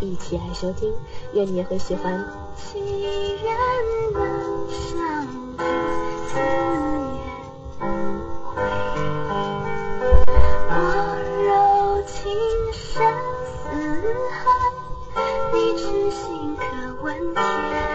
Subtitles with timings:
[0.00, 0.92] 一起来收听，
[1.32, 2.24] 愿你也会喜欢。
[2.56, 2.78] 既
[3.44, 3.56] 然
[4.12, 5.64] 能相知，
[6.28, 7.20] 自也
[7.78, 7.82] 不
[8.44, 8.62] 悔。
[10.70, 10.72] 我
[11.44, 11.48] 柔
[12.06, 12.16] 情
[12.72, 13.02] 深
[13.44, 13.68] 似
[14.30, 14.38] 海，
[15.52, 16.62] 你痴心可
[17.02, 17.87] 问天。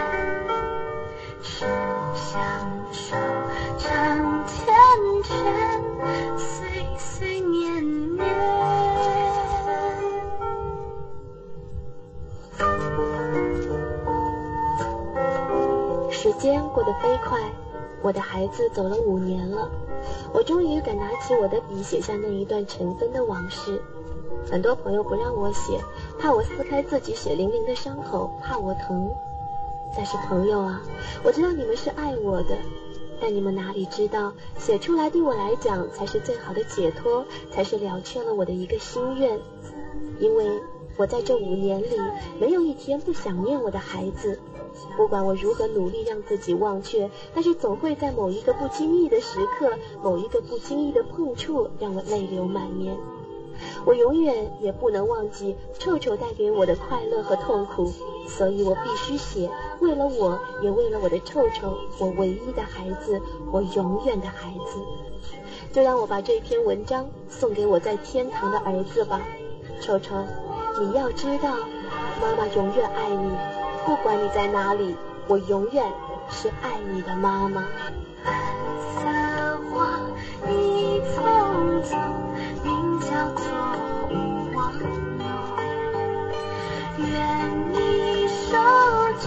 [16.44, 17.40] 时间过得飞快，
[18.02, 19.66] 我的孩子走了五年了，
[20.30, 23.80] 我终于敢拿起我的笔写下那一段尘封的往事。
[24.50, 25.80] 很多朋友不让我写，
[26.20, 29.10] 怕我撕开自己血淋淋的伤口，怕我疼。
[29.96, 30.82] 但是朋友啊，
[31.24, 32.58] 我知道你们是爱我的，
[33.18, 39.40] 但你们哪里知道，写出来对我来讲才是最好的解脱，才是了却了我的一个心愿。
[40.20, 40.44] 因为
[40.96, 41.96] 我在这五年里，
[42.38, 44.38] 没有一天不想念我的孩子。
[44.96, 52.96] 不管我如何努力让自己忘却，但是总会在某一个不经意的时刻，某一个不经意的碰触，让我泪流满面。
[53.84, 57.92] 我永远也不能忘记臭臭带给我的快乐和痛苦，
[58.26, 59.48] 所以我必须写，
[59.80, 63.20] 为了我，也为了我的臭臭，我唯一的孩子，
[63.52, 64.80] 我永远的孩子。
[65.72, 69.20] 就让我把这篇文章送给我在天堂的儿子吧，
[69.80, 70.16] 臭臭，
[70.80, 71.54] 你要知道，
[72.20, 73.30] 妈妈永远爱你，
[73.86, 74.96] 不管你在哪里，
[75.28, 75.84] 我永远
[76.28, 77.62] 是爱你的妈妈。
[78.24, 78.34] 蓝
[78.96, 79.00] 色
[79.70, 80.00] 花
[80.50, 81.98] 一丛丛，
[82.64, 83.44] 名叫做
[84.10, 84.12] 无
[84.54, 85.24] 望有。
[86.98, 88.52] 愿你守
[89.20, 89.26] 着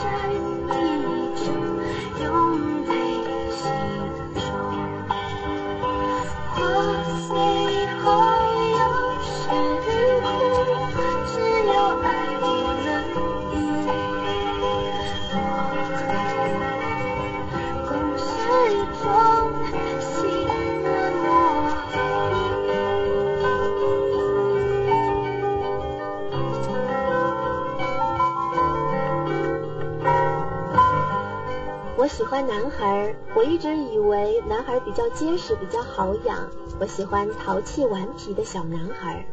[32.18, 36.50] 喜欢男孩，我一直以为男孩比较结实，比较好养。
[36.80, 39.24] 我喜欢淘气顽皮的小男孩。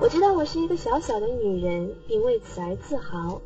[0.00, 3.42] 我知道我是一个小小的女人，并为此而自豪。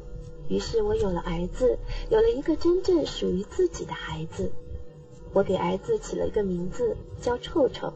[0.46, 1.76] 于是我有了儿子，
[2.08, 4.52] 有了一个真正属于自己的孩子。
[5.32, 7.92] 我给儿子起了一个名字，叫臭臭。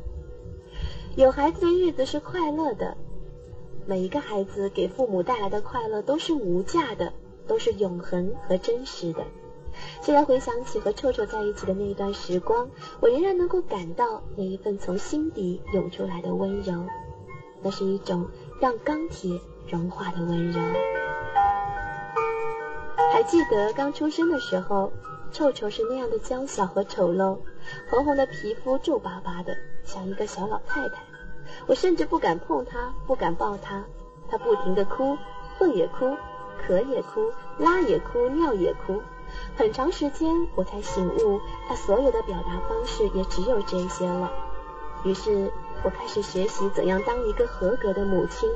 [1.14, 2.96] 有孩子的日子是快乐的，
[3.86, 7.12] 每一个孩子给父母带来的快乐都是无价的，
[7.46, 9.24] 都是永恒和真实的。
[10.00, 12.68] 现在回想起和臭臭在一起的那一段时光，
[13.00, 16.72] 我仍然能够感到那一份从心底涌出来的温柔，
[17.62, 18.26] 那是一种
[18.60, 20.60] 让钢铁融化的温柔。
[23.12, 24.92] 还记得刚出生的时候，
[25.30, 27.38] 臭臭是那样的娇小和丑陋，
[27.88, 29.54] 红红的皮肤皱巴巴的，
[29.84, 31.02] 像一个小老太太。
[31.66, 33.84] 我甚至不敢碰她，不敢抱她，
[34.28, 35.16] 她不停的哭，
[35.58, 36.16] 蹦也哭，
[36.66, 39.00] 咳也哭，拉也哭，尿也哭。
[39.56, 44.30] 很长时间我才醒悟，他所有的表达方式也只有这些了。
[45.04, 48.50] 于是我开始学习怎样当一个合格的母亲。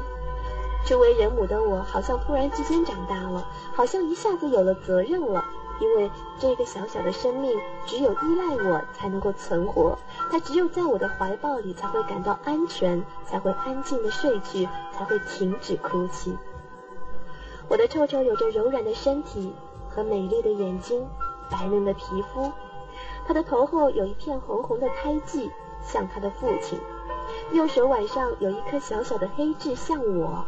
[0.84, 5.44] 初为人母的我，好像突然之间长大了，好像一下子有了责任了。
[5.78, 7.53] 因为这个小小的生命，
[7.84, 9.98] 只有依赖我才能够存活，
[10.31, 16.38] 它只有在我的怀抱里才会感到安全，才会安静的睡去，才会停止哭泣。
[17.69, 19.53] 我的臭臭有着柔软的身体
[19.97, 21.09] 和美丽的眼睛，
[21.51, 22.53] 白嫩的皮肤，
[23.27, 25.51] 他的头后有一片红红的胎记，
[25.83, 26.79] 像他的父亲。
[27.53, 30.45] 右手腕上有一颗小小的黑痣，像我。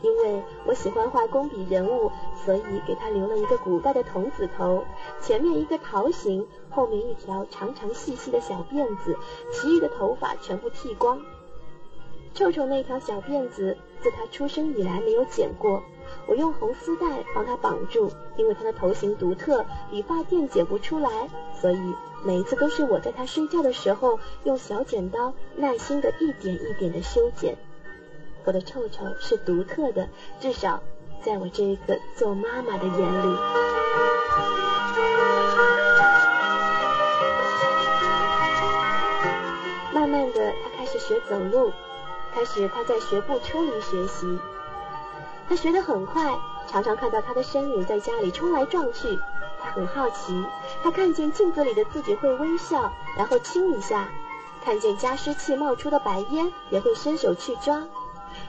[0.00, 2.10] 因为我喜欢画工笔人物，
[2.42, 4.82] 所以给他留了一个古代的童子头，
[5.20, 9.14] 前面一个桃形，后面一条长长细细的小辫子，
[9.52, 11.20] 其余的头发全部剃光。
[12.32, 15.82] 臭臭那条小辫子自他出生以来没有剪过，
[16.26, 21.28] 我用红丝带帮他绑住，因为他的头型独特，理发店剪不出来，
[21.60, 27.56] 所以每一次都是我在他睡觉的时候用小剪刀耐心的一点一点的修剪。
[28.44, 30.08] 我的臭臭是独特的，
[30.40, 30.80] 至少
[31.22, 33.36] 在我这一个做妈妈的眼里。
[39.92, 41.72] 慢慢的，他开始学走路，
[42.32, 44.38] 开始他在学步车里学习。
[45.50, 46.38] 他学得很快，
[46.68, 49.18] 常常看到他的身影在家里冲来撞去。
[49.60, 50.46] 他很好奇，
[50.80, 54.04] 他看见镜子里的自己会微笑，然后亲一下；
[54.64, 57.82] 看见加湿器冒出的白烟，也会伸手去抓。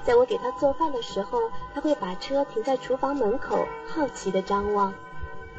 [0.04, 1.40] 在我给他做饭的时候，
[1.74, 4.94] 他会把车停在厨房门口，好奇地张望。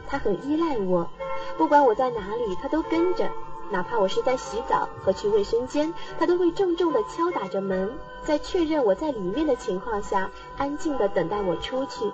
[0.06, 1.10] 他很依赖我，
[1.58, 3.28] 不管我在哪里，他都跟着。
[3.72, 7.90] 哪怕我是在洗澡和去卫生间，他都会重重地敲打着门，
[8.22, 12.12] 在确认我在里面的情况下，安静地等待我出去。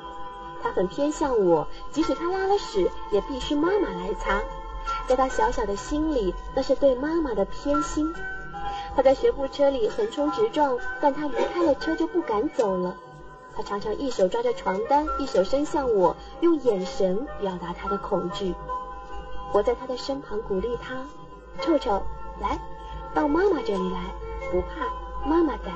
[0.63, 4.41] 他很偏向我，即使他拉了屎，也必须妈妈来擦。
[5.09, 8.15] 在他小小的心里，那是对妈妈的偏心。
[8.95, 12.95] 他在学步车里横冲直撞，但他离开了车就不敢走了。
[13.57, 18.55] 他常常一手抓着床单，一手伸向我，用眼神表达他的恐惧。
[19.53, 20.97] 我在他的身旁鼓励他。
[21.61, 22.03] 臭臭，
[22.41, 22.59] 来，
[23.15, 24.01] 到妈妈这里来，
[24.51, 25.73] 不怕，妈妈在。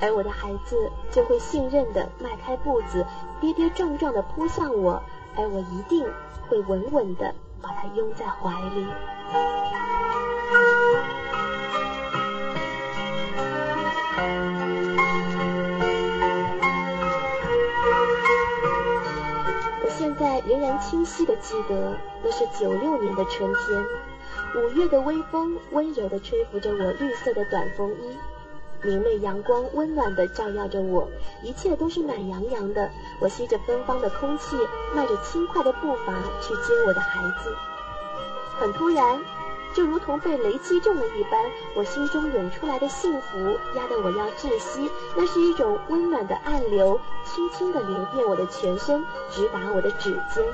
[0.00, 3.04] 而我的孩子就会信任的迈开步子，
[3.40, 5.02] 跌跌撞撞的扑向我，
[5.36, 6.08] 而我一定
[6.48, 8.86] 会稳稳的把他拥在怀里。
[19.82, 23.84] 我现在仍然清晰的记得，那是九六年的春天。
[24.52, 28.18] 五月的微风温柔地吹拂着我绿色的短风衣，
[28.82, 31.08] 明媚阳光温暖地照耀着我，
[31.40, 32.90] 一切都是暖洋洋的。
[33.20, 34.56] 我吸着芬芳的空气，
[34.92, 37.54] 迈着轻快的步伐去接我的孩子。
[38.58, 39.20] 很突然，
[39.72, 41.40] 就如同被雷击中了一般，
[41.76, 44.90] 我心中涌出来的幸福压得我要窒息。
[45.16, 50.44] 那是一种温暖的暗流，轻轻地流遍我的全身，直达我的指尖。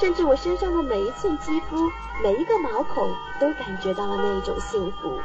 [0.00, 1.76] 甚至我身上的每一寸肌肤，
[2.22, 5.20] 每一个毛孔，都感觉到了那一种幸福。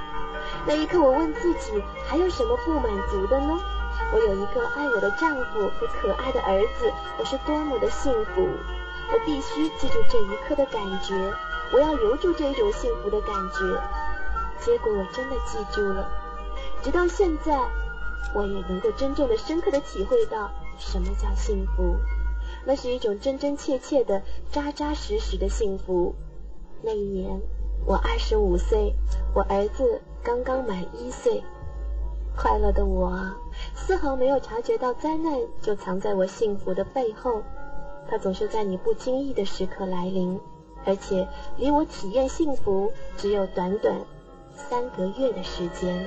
[0.68, 3.57] 那一刻，我问自己，还有什么不满足的呢？
[4.12, 8.50] 我有一个爱我的丈夫和可爱的儿子，我是多么的幸福！
[9.13, 11.16] 我必须记住这一刻的感觉，
[11.71, 13.81] 我要留住这一种幸福的感觉。
[14.60, 16.06] 结果我真的记住了，
[16.83, 17.57] 直到现在，
[18.33, 21.98] 我也能够真正的、深刻的体会到什么叫幸福。
[22.65, 24.21] 那是一种真真切切的、
[24.51, 26.15] 扎扎实实的幸福。
[26.81, 27.39] 那一年，
[27.85, 28.94] 我二十五岁，
[29.33, 31.44] 我儿子刚刚满一岁。
[32.35, 33.17] 快乐的我，
[33.75, 37.41] 丝毫没有察觉到灾难就藏在我幸福的背后。
[38.09, 40.39] 它总是在你不经意的时刻来临，
[40.85, 41.27] 而且
[41.57, 43.95] 离我体验幸福只有短短
[44.53, 46.06] 三个月的时间。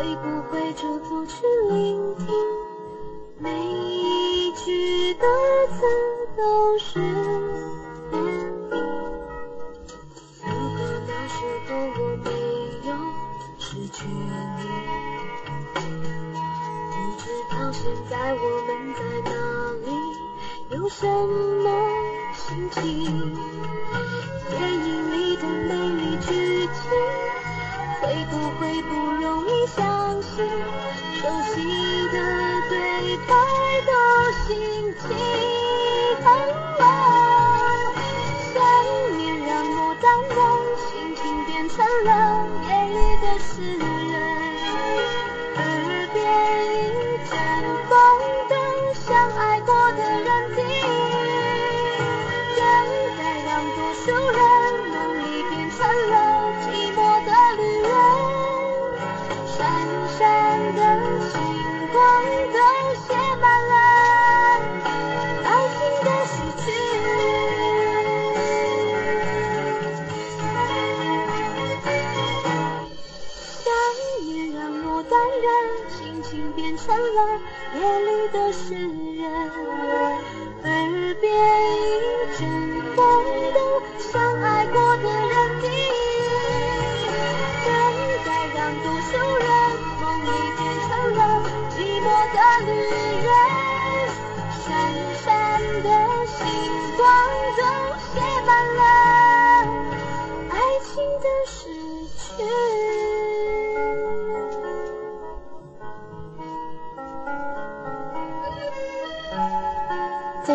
[0.00, 2.26] 会不会驻足去聆听？
[3.38, 5.26] 每一句歌
[5.68, 5.84] 词
[6.38, 6.94] 都是
[8.10, 8.18] 甜
[8.70, 8.78] 蜜。
[10.42, 12.30] 如果那时候我没
[12.88, 12.90] 有
[13.58, 14.64] 失去你，
[16.94, 19.00] 不知道现在我们在
[19.30, 19.30] 哪
[19.84, 19.86] 里，
[20.78, 21.04] 有什
[21.62, 21.68] 么？
[22.32, 22.80] 心情，
[28.30, 30.46] 不会不容易相信？
[31.20, 31.54] 熟悉
[32.12, 32.16] 的
[32.68, 32.74] 对
[33.26, 33.34] 白
[33.86, 33.90] 都
[34.46, 34.48] 心
[34.94, 35.02] 情，
[38.54, 38.56] 想
[39.18, 40.34] 念让我当人，
[40.90, 42.08] 心情变成了
[42.66, 43.99] 夜里的思念，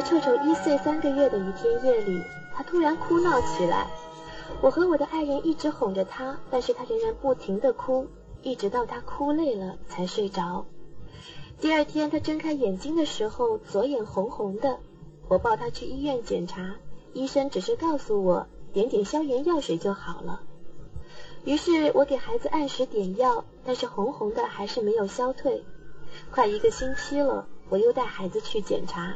[0.05, 2.21] 臭臭一岁三个月的一天夜里。
[2.53, 3.87] 他突然哭闹起来，
[4.61, 8.07] 我和我的爱人一直哄着他，但是他仍然不停的哭，
[8.43, 10.65] 一直到他哭累了才睡着。
[11.59, 14.77] 第二天他睁开眼睛的时候，左眼红红的。
[15.27, 16.75] 我抱他去医院检查，
[17.13, 20.41] 医生只是告诉我点点消炎药水就好了。
[21.43, 25.63] 于是我给孩子按时点药，但是红红的还是没有消退。
[26.31, 29.15] 快一个星期了，我又带孩子去检查。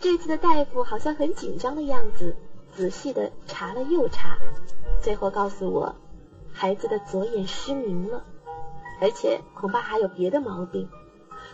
[0.00, 2.36] 这次的大夫好像很紧张的样子，
[2.72, 4.36] 仔细的查了又查，
[5.02, 5.94] 最后告诉我，
[6.52, 8.24] 孩子的左眼失明了，
[9.00, 10.88] 而且恐怕还有别的毛病。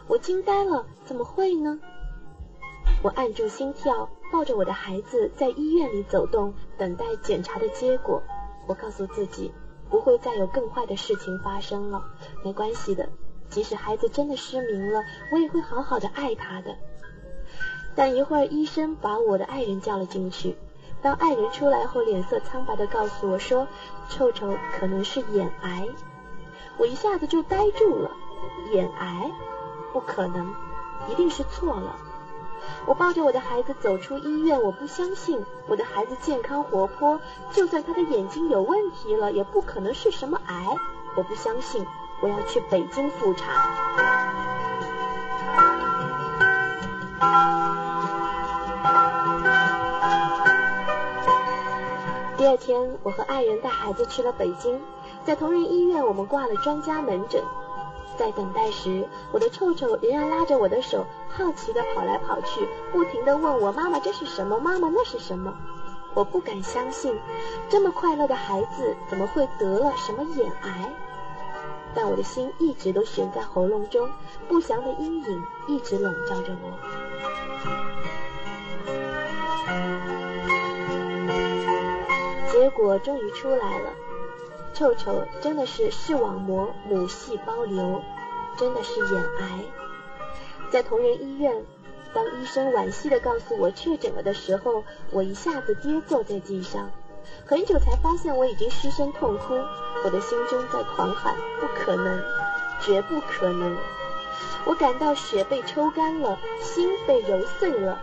[0.09, 1.79] 我惊呆了，怎么会呢？
[3.03, 8.23] 我按住心跳，抱着我的孩子在医院里走动，等待检查的结果。
[8.67, 9.53] 我告诉自己，
[9.89, 12.05] 不会再有更坏的事情发生了，
[12.45, 13.09] 没关系的。
[13.49, 15.01] 即使孩子真的失明了，
[15.33, 16.77] 我也会好好的爱他的。
[17.95, 20.57] 但一会儿，医生把我的爱人叫了进去。
[21.03, 23.67] 当爱人出来后，脸色苍白的告诉我说
[24.09, 25.89] ：“臭臭可能是眼癌。”
[26.79, 28.11] 我一下子就呆住了。
[28.73, 29.31] 眼癌？
[29.93, 30.55] 不可能，
[31.11, 31.97] 一定是错了。
[32.87, 37.21] 我抱着我的孩子走出医院，我不相信我的孩子健康活泼，
[37.51, 40.67] 就算他的眼睛有问题了，也不可能是什么癌。
[41.17, 41.85] 我不相信，
[42.21, 43.53] 我要去北京复查。
[52.37, 54.81] 第二天，我和爱人带孩子去了北京，
[55.25, 57.41] 在同仁医院，我们挂了专家门诊。
[58.19, 64.59] 在等待时，我的臭臭仍然拉着我的手，好奇地跑来跑去，不停地问我：“妈妈，这是什么？
[64.59, 65.55] 妈妈，那是什么？”
[66.15, 67.19] 我不敢相信，
[67.71, 70.93] 这么快乐的孩子怎么会得了什么眼癌？
[71.95, 74.11] 但我的心一直都悬在喉咙中，
[74.49, 77.02] 不祥的阴影一直笼罩着我。
[82.51, 83.91] 结果终于出来了，
[84.75, 88.03] 臭臭真的是视网膜母细胞瘤，
[88.57, 89.65] 真的是眼癌。
[90.71, 91.65] 在同仁医院，
[92.15, 96.91] 当医生惋惜的告诉我确诊了的时候，我一下子跌坐在地上，
[97.47, 99.55] 很久才发现我已经失声痛哭，
[100.05, 102.23] 我的心中在狂喊：不可能，
[102.81, 103.77] 绝不可能！
[104.65, 108.01] 我感到血被抽干了，心被揉碎了。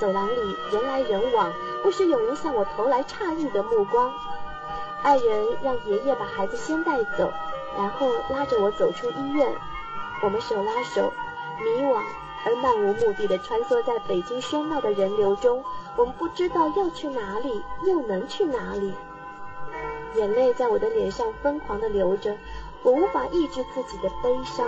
[0.00, 1.52] 走廊里人来人往，
[1.82, 4.12] 不时有人向我投来诧异的目光。
[5.02, 7.32] 爱人让爷爷把孩子先带走，
[7.76, 9.52] 然后拉着我走出医院。
[10.22, 11.12] 我们手拉手，
[11.62, 12.02] 迷惘
[12.44, 15.62] 而漫无目的地穿梭在北京喧闹的人流中。
[15.96, 18.94] 我们不知道要去哪里，又能去哪里。
[20.14, 22.36] 眼泪在我的脸上疯狂地流着，
[22.82, 24.66] 我无法抑制自己的悲伤。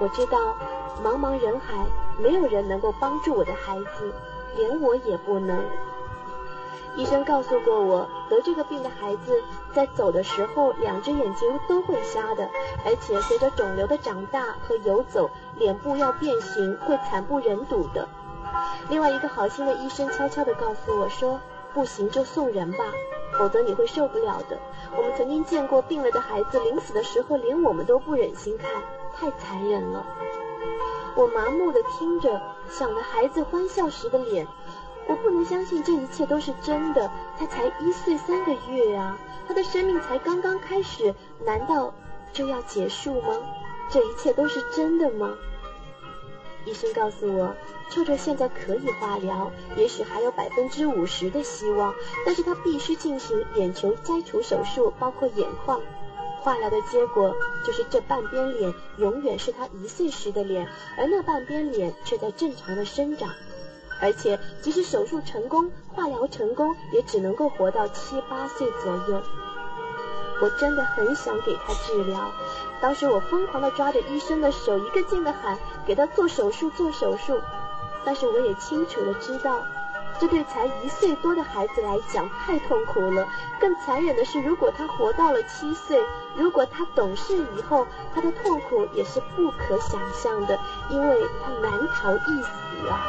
[0.00, 0.56] 我知道，
[1.02, 1.84] 茫茫人海，
[2.18, 4.12] 没有人能够帮助我的孩子，
[4.56, 5.58] 连我也不能。
[6.96, 9.40] 医生告诉过我，得这个病的孩子
[9.72, 12.48] 在走的时候，两只眼睛都会瞎的，
[12.84, 18.08] 而且随着肿瘤的长大和游走，脸部要变形，会惨不忍睹的。
[18.88, 21.38] 另外一个好心的医生悄悄地告诉我说
[21.74, 22.84] ：“不行就送人吧，
[23.38, 24.58] 否则你会受不了的。”
[24.96, 28.70] 我们曾经见过病了的孩子临死的时候，连我们都不忍心看。
[29.18, 30.06] 太残忍了！
[31.16, 34.46] 我麻木的听着，想着孩子欢笑时的脸，
[35.08, 37.10] 我不能相信这一切都是真的。
[37.36, 41.92] 他才一岁三个月啊，他的生命才刚刚开始，难道
[42.32, 43.36] 就要结束吗？
[43.90, 45.34] 这一切都是真的吗？
[46.64, 47.56] 医生告诉我，
[47.90, 51.94] 臭臭现在可以化疗，也许还有百分之五十的希望，
[52.24, 55.80] 但是他必须进行眼球摘除手术，包括眼眶。
[56.42, 60.66] 化疗的结果就是这半边脸永远是他一岁时的脸，
[60.96, 63.28] 而那半边脸却在正常的生长。
[64.00, 69.22] 而且即使手术成功，化疗成功，也只能够活到七八岁左右。
[70.40, 72.30] 我真的很想给他治疗，
[72.80, 77.40] 当时我疯狂地抓着医生的手，一个劲地喊给他做手术，做手术。
[78.04, 79.60] 但是我也清楚地知道。
[80.20, 83.26] 这对才一岁多的孩子来讲太痛苦了。
[83.60, 86.04] 更残忍的是，如果他活到了七岁，
[86.36, 90.58] 如果他懂事以后，他的痛苦也是不可想象的，
[90.90, 93.06] 因为他难逃一死啊！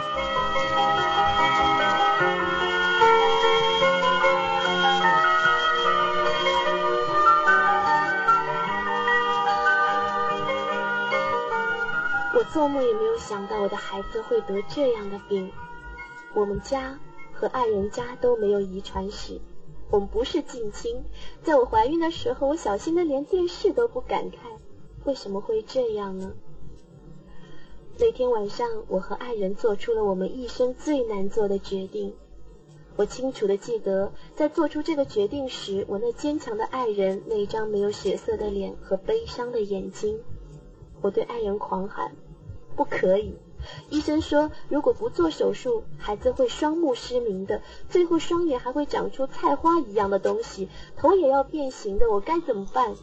[12.36, 15.52] 我做梦也没有想到我的孩子会得这样的病。
[16.40, 16.98] 我们家
[17.34, 19.42] 和爱人家都没有遗传史，
[19.92, 21.04] 我们不是近亲。
[21.44, 24.50] 在我怀孕的时候，我小心的连电视都不敢看。
[25.04, 26.32] 为什么会这样呢？
[27.98, 32.14] 那天晚上，我和爱人做出了我们一生最难做的决定。
[32.96, 40.18] 我清楚的记得，在做出这个决定时，我那坚强的爱人那张没有血色的脸和悲伤的眼睛。
[41.02, 42.16] 我对爱人狂喊
[42.78, 43.36] ：“不可以。
[43.90, 52.10] 医生说，如果不做手术，孩子会双目失明的，最后双眼还会长出菜花一样的东西，头也要变形的。
[52.12, 52.96] 我该怎么办？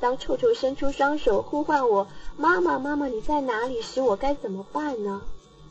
[0.00, 5.22] 当臭臭伸出双手呼唤我“妈妈，妈妈，你在哪里”时，我该怎么办呢？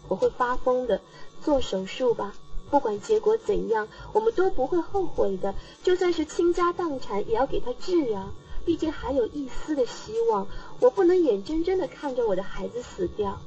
[0.08, 1.02] 我会发疯的。
[1.42, 2.34] 做手术吧，
[2.72, 5.54] 不管结果怎样，我们都不会后悔的。
[5.84, 8.32] 就算是倾家荡产，也要给他治啊！
[8.66, 10.48] 毕竟还有一丝的希望。
[10.80, 13.40] 我不能眼睁睁的看着我的孩子死掉。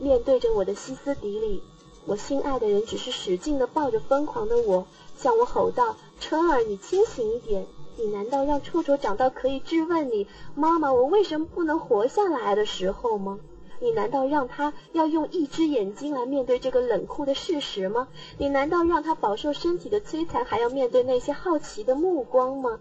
[0.00, 1.62] 面对着我的歇斯底里，
[2.06, 4.86] 我心爱的人只是使劲的抱着疯狂的我，
[5.16, 7.66] 向我吼道：“春儿，你清醒一点！
[7.96, 13.40] 你难道让臭臭长到可以质问你妈妈我为什么不能活下来的时候吗？
[13.80, 18.08] 你难道让他要用一只眼睛来面对这个冷酷的事实吗？
[18.38, 22.78] 你难道让他饱受身体的摧残，还要面对那些好奇的目光吗？”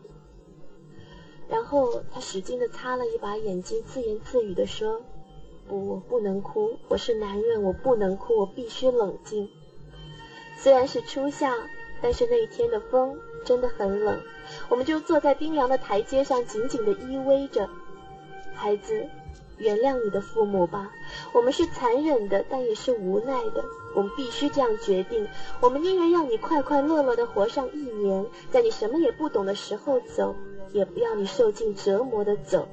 [1.49, 5.01] 然后他使劲的擦了一把眼睛，自言自语的说。
[5.67, 6.77] 不，我不能哭。
[6.87, 9.49] 我是男人，我不能哭，我必须冷静。
[10.55, 11.53] 虽然是初夏，
[12.01, 14.17] 但是那一天的风真的很冷。
[14.69, 17.69] 我们就坐在冰凉的台阶上，紧紧的依偎着。
[18.53, 19.07] 孩子，
[19.57, 20.89] 原谅你的父母吧。
[21.33, 23.63] 我们是残忍的，但也是无奈的。
[23.93, 25.27] 我们必须这样决定。
[25.59, 30.33] 我们宁愿让你快快乐乐的活上一年，在你什么也不懂的时候走，
[30.71, 32.67] 也不要你受尽折磨的走。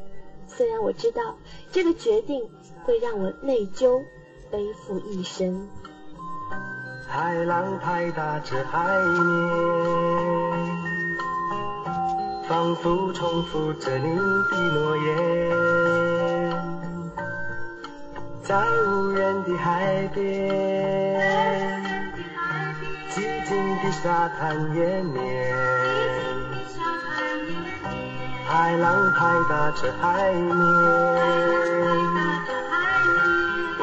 [0.46, 1.36] 虽然我知道
[1.72, 2.48] 这个决定。
[2.84, 4.04] 会让我内疚，
[4.50, 5.66] 背负一生。
[7.08, 9.24] 海浪拍打着海面，
[12.46, 15.04] 仿佛重复着你的诺言。
[18.42, 21.82] 在无人的海边，
[23.10, 25.56] 寂静的沙滩延绵，
[28.46, 30.54] 海浪拍打着海面。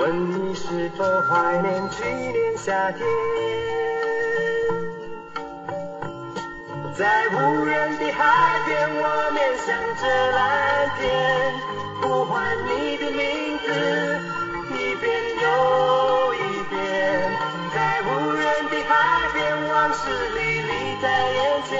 [0.01, 3.05] 问你是否怀念去年夏天，
[6.97, 11.53] 在无人的海边，我面向着蓝天，
[12.01, 13.69] 呼唤你的名字，
[14.73, 15.05] 一遍
[15.39, 16.81] 又一遍。
[17.71, 21.77] 在无人的海边，往事历历在眼前，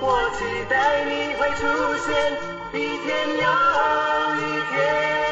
[0.00, 1.60] 我期待你会出
[2.00, 2.32] 现，
[2.72, 3.44] 一天又
[4.40, 5.25] 一天。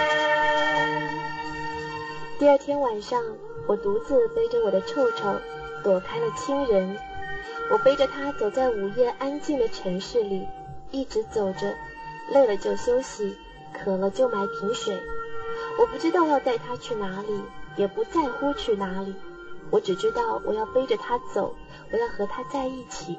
[2.45, 3.23] 第二天晚上，
[3.67, 5.35] 我独自背着我的臭臭，
[5.83, 6.95] 躲开了亲人。
[7.73, 10.47] 我背着他走在午夜安静的城市里，
[10.91, 11.75] 一直走着，
[12.31, 13.35] 累了就休息，
[13.73, 14.95] 渴了就买瓶水。
[15.79, 17.41] 我不知道要带他去哪里，
[17.77, 19.15] 也不在乎去哪里。
[19.71, 21.55] 我只知道我要背着他走，
[21.91, 23.19] 我要和他在一起。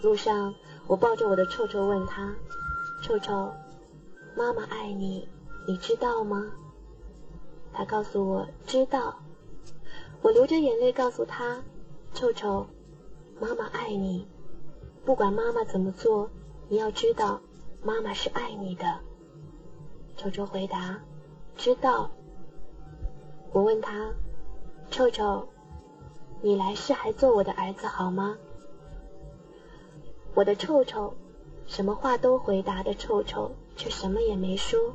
[0.00, 0.54] 路上，
[0.86, 2.36] 我抱着我的臭臭问他
[3.02, 3.52] ：“臭臭，
[4.36, 5.28] 妈妈爱你，
[5.66, 6.46] 你知道吗？”
[7.72, 9.20] 他告诉我知道，
[10.22, 11.62] 我流着眼泪告诉他
[12.12, 12.66] ：“臭臭，
[13.40, 14.26] 妈妈爱你，
[15.04, 16.28] 不管妈妈怎么做，
[16.68, 17.40] 你要知道，
[17.82, 19.00] 妈妈是爱你的。”
[20.16, 21.00] 臭臭回答
[21.56, 22.10] ：“知道。”
[23.52, 24.12] 我问他
[24.90, 25.48] ：“臭臭，
[26.42, 28.36] 你来世还做我的儿子好吗？”
[30.34, 31.14] 我的臭臭，
[31.66, 34.94] 什么话都回答的臭臭，却什么也没说。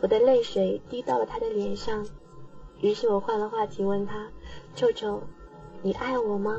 [0.00, 2.06] 我的泪水滴到了他的脸上，
[2.80, 4.28] 于是我换了话题问他
[4.76, 5.22] ：“臭臭，
[5.82, 6.56] 你爱我吗？”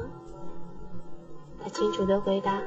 [1.63, 2.62] 他清楚的回答：“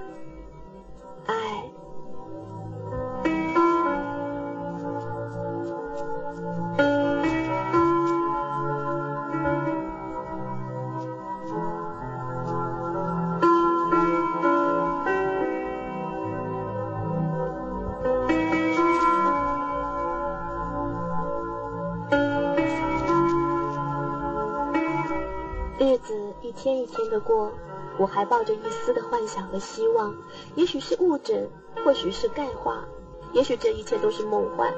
[28.02, 30.12] 我还抱着一丝的幻想和希望，
[30.56, 31.48] 也许是误诊，
[31.84, 32.84] 或许是钙化，
[33.32, 34.74] 也许这一切都是梦幻。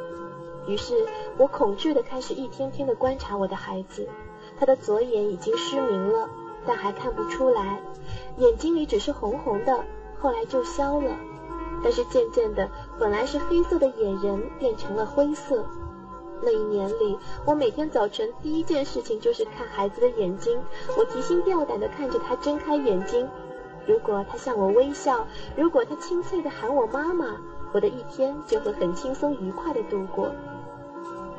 [0.67, 1.07] 于是
[1.39, 4.07] 我恐惧的开始一天天的观察我的孩子，
[4.59, 6.29] 他的左眼已经失明了，
[6.67, 7.81] 但还看不出来，
[8.37, 9.83] 眼睛里只是红红的，
[10.21, 11.11] 后来就消了。
[11.83, 15.65] 但是渐渐的，本来是黑色的眼仁变成了灰色。
[16.45, 20.61] 那一年里，我每天早晨第一件事情就是看孩子的眼睛。
[20.99, 23.29] 我提心吊胆地看着他睁开眼睛，
[23.87, 25.27] 如果他向我微笑，
[25.57, 27.37] 如果他清脆地喊我妈妈，
[27.73, 30.31] 我的一天就会很轻松愉快地度过。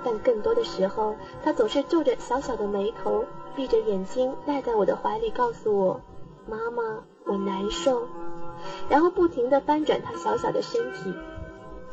[0.04, 6.02] 但更多的时候，他总是皱着小小的眉头，闭着眼睛赖在我的怀里，告诉我
[6.48, 8.08] ：“妈妈，我难受。”
[8.89, 11.13] 然后不停地翻转他小小的身体。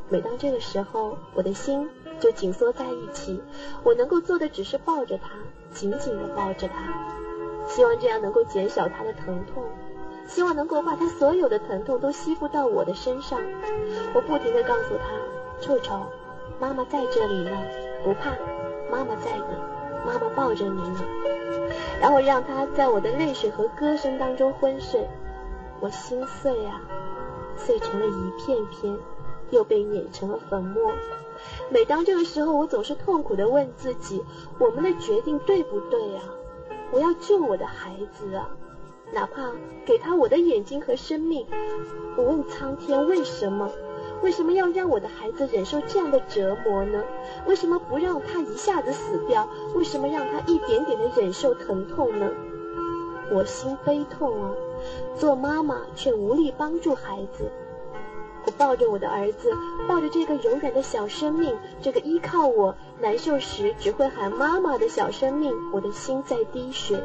[0.08, 1.88] 每当这个时候，我的心
[2.22, 3.42] 就紧缩在一起。
[3.82, 5.30] 我能够做的只是抱着他，
[5.72, 9.64] 紧紧的抱着他，希望这样能够减少他的疼痛，
[10.28, 13.40] 希望能够把他所有的疼痛都吸附到我的身上。
[14.14, 15.10] 我不停的告诉他
[15.60, 16.06] ：“臭臭，
[16.60, 17.50] 妈妈在这里呢，
[18.04, 18.30] 不怕，
[18.88, 19.46] 妈妈在呢，
[20.06, 21.04] 妈妈抱着你呢。”
[22.00, 25.08] 然后让他在我的泪水和歌声当中昏睡。
[25.80, 26.80] 我心碎啊，
[27.56, 28.96] 碎成了一片片，
[29.50, 30.92] 又被碾成了粉末。
[31.70, 34.22] 每当这个时候，我总是痛苦的问自己：
[34.58, 36.22] 我们的决定对不对啊？
[36.90, 38.50] 我要救我的孩子啊，
[39.12, 39.50] 哪怕
[39.86, 41.46] 给他我的眼睛和生命。
[42.16, 43.70] 我问苍天：为什么？
[44.22, 47.02] 为什么要让我的孩子忍受这样的折磨呢？
[47.46, 49.48] 为什么不让他一下子死掉？
[49.74, 52.30] 为什么让他一点点的忍受疼痛呢？
[53.32, 54.50] 我心悲痛啊！
[55.16, 57.50] 做妈妈却无力帮助孩子，
[58.44, 59.52] 我抱着我的儿子，
[59.88, 67.02] 抱着这个柔软的小生命，这个依靠我难受时只会喊妈妈的小生命，我的心在滴血。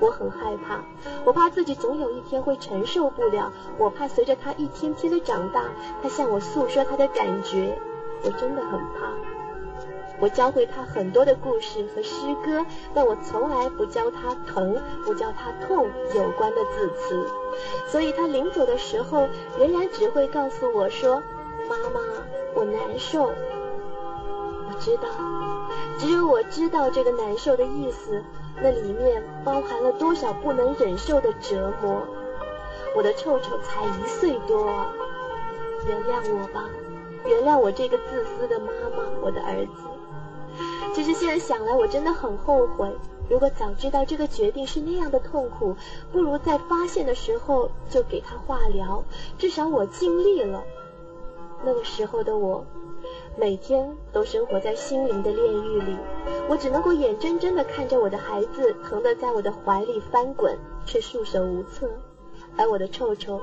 [0.00, 0.82] 我很害怕，
[1.24, 5.64] 我怕自己总有一天会承受不了，我怕随着他一天天的长大，
[6.02, 7.78] 他向我诉说他的感觉，
[8.22, 9.12] 我真的很怕。
[10.20, 17.26] 我教会他很多的故事和诗歌，但我从来不教他疼，不教他痛有关的字词。
[17.86, 19.28] 所以他临走的时候，
[19.58, 21.22] 仍然只会告诉我说
[21.70, 22.00] ：“妈妈，
[22.54, 23.30] 我难受。”
[24.68, 25.08] 我知道，
[25.98, 28.22] 只有我知道这个难受的意思，
[28.60, 32.02] 那里面包含了多少不能忍受的折磨。
[32.96, 34.84] 我的臭臭才一岁多，
[35.86, 36.64] 原谅我吧，
[37.24, 39.97] 原谅我这个自私的妈妈，我的儿子。
[40.94, 42.90] 其实现在想来，我真的很后悔。
[43.30, 45.76] 如果早知道这个决定是那样的痛苦，
[46.10, 49.04] 不如在发现的时候就给他化疗。
[49.38, 50.62] 至少我尽力了。
[51.62, 52.64] 那个时候的我，
[53.36, 55.96] 每天都生活在心灵的炼狱里。
[56.48, 61.88] 我只能够眼睁睁地看着我的孩子疼得在我的怀里翻滚，却束手无策。
[62.56, 63.40] 而我的臭臭，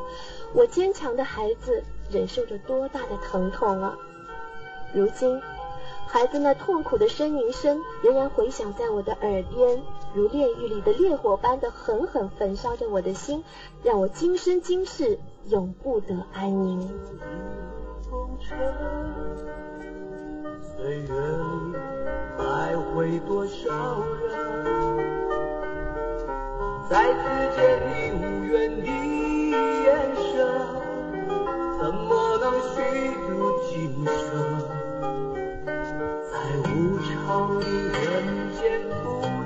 [0.53, 3.97] 我坚强的孩子，忍受着多大的疼痛啊！
[4.93, 5.39] 如今。
[6.07, 9.81] 孩子那痛苦的呻吟声仍然回响在我的耳边，
[10.13, 13.43] 如炼狱里的烈火般的狠狠焚烧着我的心，
[13.83, 16.81] 让我今生今世永不得安宁。
[20.77, 21.75] 岁月里
[22.37, 24.33] 徘徊多少人，
[26.89, 27.19] 再次
[27.57, 30.33] 见你无怨的眼神，
[31.79, 32.75] 怎么能虚
[33.27, 33.29] 度
[33.67, 34.74] 今生？
[36.35, 38.93] 在无常的人间浮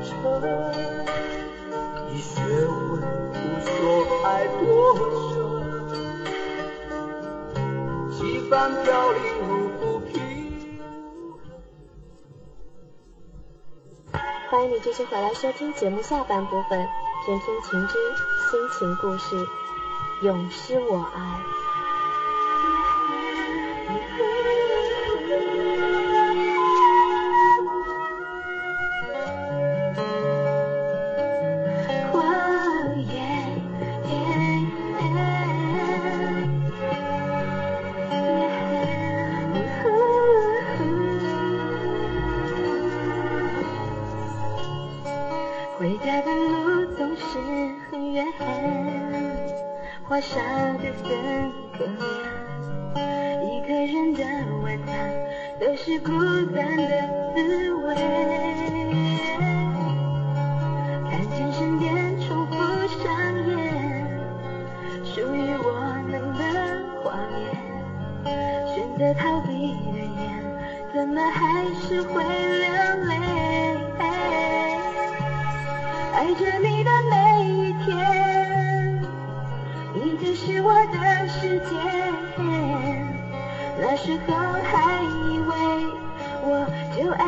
[0.04, 0.10] 沉，
[2.10, 2.50] 已学会
[3.30, 3.70] 不说
[4.24, 4.60] 爱多
[5.30, 5.32] 深，
[8.10, 8.18] 几
[8.50, 8.52] 番
[8.84, 10.10] 飘零如浮萍。
[14.50, 16.88] 欢迎你继续回来收听节目下半部分，
[17.24, 17.94] 偏偏情之
[18.50, 19.48] 心情故事，
[20.24, 21.40] 永失我爱。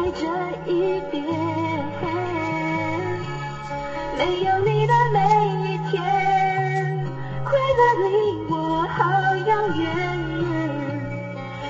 [0.01, 0.25] 在这
[0.71, 1.23] 一边
[4.17, 5.19] 没有你的每
[5.61, 7.05] 一天
[7.45, 8.09] 快乐离
[8.49, 8.53] 我
[8.89, 8.97] 好
[9.45, 9.79] 遥远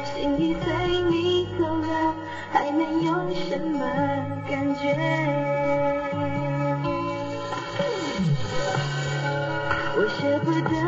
[0.06, 0.64] 心已随
[1.10, 2.16] 你走了
[2.54, 3.80] 还能有什么
[4.50, 4.82] 感觉。
[9.98, 10.81] 我舍不得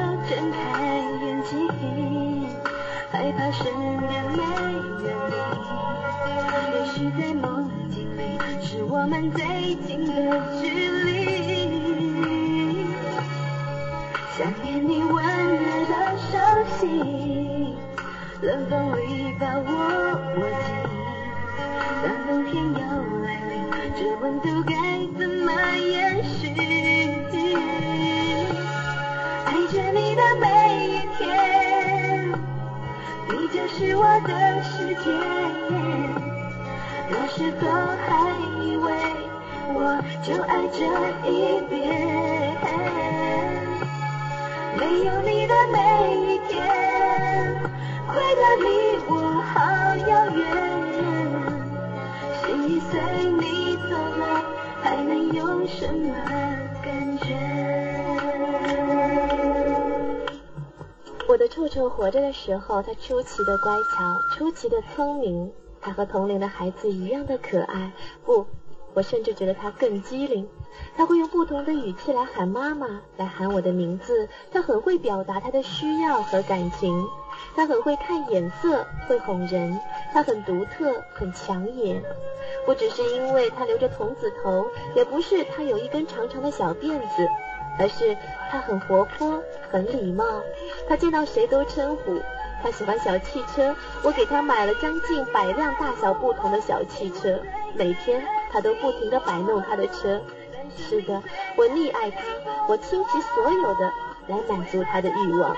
[9.03, 9.43] 我们最
[9.85, 10.13] 近的
[10.61, 10.69] 距
[11.03, 11.11] 离，
[14.37, 15.13] 想念你温
[15.57, 15.93] 热的
[16.31, 16.39] 手
[16.79, 17.75] 心
[18.41, 19.67] 冷风里把我
[20.37, 20.71] 握紧，
[22.01, 22.79] 当冬天又
[23.25, 23.53] 来临，
[23.99, 24.73] 这温度该
[25.19, 26.47] 怎么延续？
[29.45, 30.47] 爱着你的每
[30.87, 31.21] 一天，
[33.27, 34.31] 你就是我的
[34.63, 35.11] 世界。
[37.09, 37.67] 那时候
[38.07, 38.09] 还
[39.85, 40.79] 我就爱这
[41.29, 41.75] 一遍，
[44.79, 45.77] 没有你的每
[46.15, 46.55] 一天，
[48.07, 48.65] 快乐离
[49.09, 49.11] 我
[49.43, 49.59] 好
[50.07, 50.39] 遥远。
[52.39, 52.91] 心已随
[53.25, 54.23] 你走了，
[54.81, 56.15] 还能有什么
[56.81, 57.35] 感觉？
[61.27, 67.91] 我的臭臭活着的时候，他出奇的乖巧，出奇的聪明，他和同龄的孩子一样的可爱。
[68.23, 68.45] 不，
[68.93, 70.47] 我甚至觉得他更机灵。
[70.97, 74.27] 他会用不同的语气来喊妈妈，来喊我的名字。
[74.51, 77.07] 他很会表达他的需要和感情。
[77.55, 79.79] 他很会看眼色，会哄人。
[80.11, 82.01] 他很独特，很抢眼。
[82.65, 87.27] 不只是因为他留着童子头，也不是他有一根长长的小辫子，
[87.79, 88.15] 而是
[88.49, 90.25] 他很活泼，很礼貌。
[90.87, 92.19] 他见到谁都称呼。
[92.61, 97.39] 他喜欢小汽车，我给他买了将近百辆大小不同的小汽车，
[97.73, 98.23] 每天
[98.53, 100.21] 他都不停地摆弄他的车。
[100.77, 101.21] 是的，
[101.57, 102.21] 我溺爱他，
[102.67, 103.91] 我倾其所有的
[104.27, 105.55] 来满足他的欲望。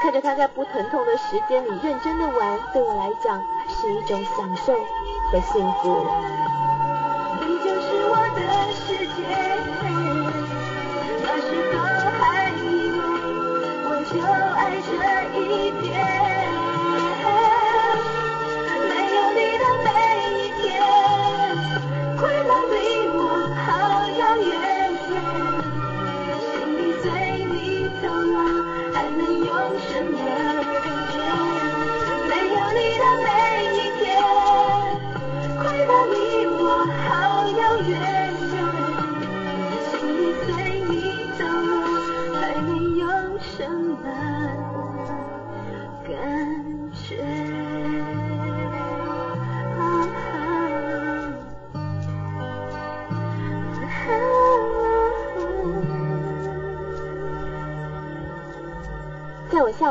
[0.00, 4.72] 看着他在不疼痛的时间里认真的玩，对我来讲是一种享受
[5.32, 6.06] 和幸福。
[37.80, 38.17] 好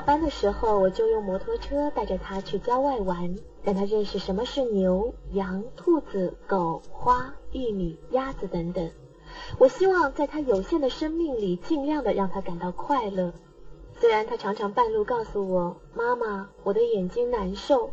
[0.08, 8.89] 班的时候，我就用摩托车带着他去郊外玩，让他认识什么是牛、羊、兔子、狗、花、玉米、鸭子等等。
[9.60, 13.34] 我希望在他有限的生命里，尽量的让他感到快乐。
[14.00, 17.89] 虽然他常常半路告诉我：“妈妈，我的眼睛难受。”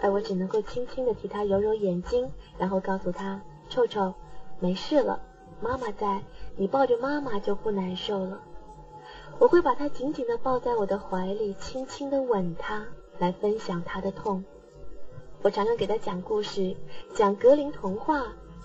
[0.00, 4.14] 而我只能够轻轻的替他揉揉眼睛，然后告诉他：“臭臭，
[4.60, 5.20] 没事了，
[5.60, 6.22] 妈妈在，
[6.54, 8.40] 你抱着妈妈就不难受了。”
[9.42, 12.86] 我会把他紧紧地抱在我的怀里，轻轻地吻他，
[13.18, 14.44] 来分享他的痛。
[15.42, 16.76] 我常常给他讲故事，
[17.12, 18.22] 讲格林童话、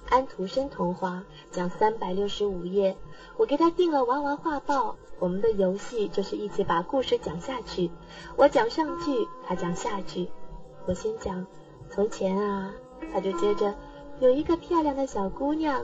[0.08, 2.96] 安徒生童话，讲三百六十五页。
[3.38, 7.90] 我给他订了娃娃画报，我们的游戏就是一起把故事讲下去。
[8.36, 10.30] 我讲上句，他讲下句。
[10.86, 11.44] 我先讲
[11.90, 12.72] 从前啊，
[13.12, 13.74] 他就接着
[14.20, 15.82] 有一个漂亮的小姑娘。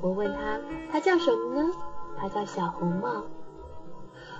[0.00, 0.60] 我问他，
[0.92, 1.72] 她叫什么呢？
[2.16, 3.24] 她叫小红帽。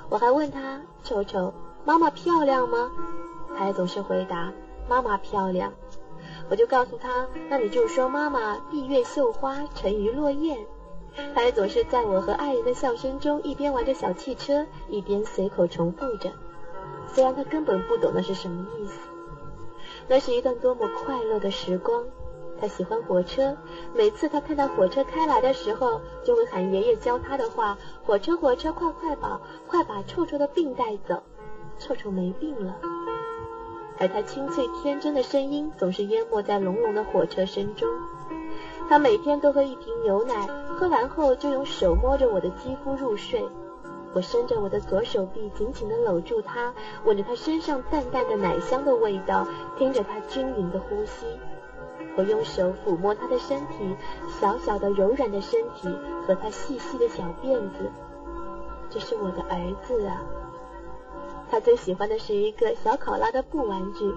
[0.08, 1.52] 我还问他：“臭臭，
[1.84, 2.90] 妈妈漂亮吗？”
[3.56, 4.52] 他也总是回答
[4.88, 5.72] ：“妈妈漂亮。”
[6.48, 10.58] 我就告诉他：“那你就说妈妈闭月羞花，沉鱼落雁。”
[11.34, 16.30] 他也总是在我和爱人的笑声中，一边玩着小汽车，一边随口重复着。
[17.08, 18.98] 虽然他根本不懂那是什么意思。
[20.08, 22.04] 那是一段多么快乐的时光。
[22.60, 23.56] 他喜欢火车，
[23.94, 31.22] 每次他看到火车开来的时候，就会喊爷爷教他的话：“火车，火车，快快跑，快把臭臭的病带走。”
[31.78, 32.74] 臭臭没病了。
[33.98, 37.88] 而他清脆天真的声音总是淹没在隆隆的火车声中。
[38.88, 40.46] 他每天都喝一瓶牛奶，
[40.78, 43.44] 喝完后就用手摸着我的肌肤入睡。
[44.14, 46.72] 我伸着我的左手臂，紧紧地搂住他，
[47.04, 51.26] 闻着他身上淡淡的奶香的味道，听着他均匀的呼吸。
[52.16, 53.96] 我用手抚摸他的身体，
[54.40, 55.88] 小小的柔软的身体
[56.26, 57.90] 和他细细的小辫子。
[58.88, 60.22] 这是我的儿子啊！
[61.50, 64.12] 他最喜欢的是一个小考拉的布玩具。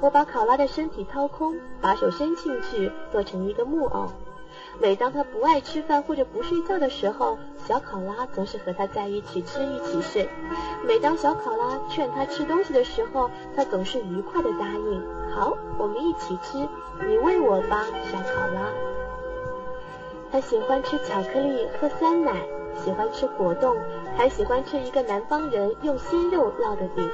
[0.00, 4.08] 我把考拉的身体掏空，把手伸进去，做成一个木偶。
[4.80, 10.28] 每当他不爱吃饭或者不睡觉的时候，小考拉总是和他在一起吃一起睡。
[10.86, 15.02] 每当小考拉劝他吃东西的时候，他总是愉快的答应。
[15.34, 16.58] 好，我们一起吃，
[17.06, 18.68] 你喂我吧，小考拉。
[20.30, 22.32] 他喜欢吃巧克力，喝酸奶，
[22.84, 23.76] 喜欢吃果冻，
[24.16, 27.08] 还喜欢吃一个南方人用鲜肉烙的饼。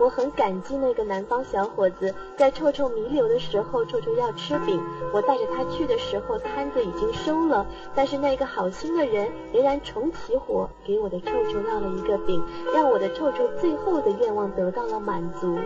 [0.00, 4.80] 我很感激那个南方小伙子，在臭臭弥留的时候，臭臭要吃饼，
[5.12, 15.58] 我带着他去的时候，摊子已经收了，但是那个好心的人仍然重启火，给我的臭臭烙了一个饼，让我的臭臭最后的愿望得到了满足。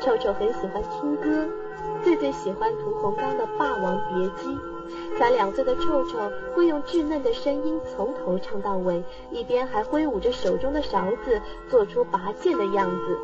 [0.00, 1.48] 臭臭很喜欢听歌，
[2.02, 4.50] 最最喜欢屠洪刚的《霸王别姬》。
[5.18, 6.18] 才两岁的臭臭
[6.54, 13.18] 会用稚嫩的声音从头唱到尾，一边还挥舞着手中的勺子，做出拔剑的样子。